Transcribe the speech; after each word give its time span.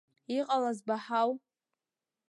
Иҟалаз 0.37 0.79
баҳау?! 0.87 1.29